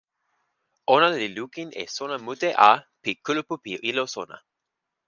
ona 0.93 1.07
li 1.19 1.27
lukin 1.37 1.69
e 1.83 1.85
sona 1.97 2.17
mute 2.25 2.49
a 2.69 2.71
pi 3.01 3.11
kulupu 3.25 3.53
pi 3.63 3.71
ilo 3.89 4.03
sona. 4.15 4.37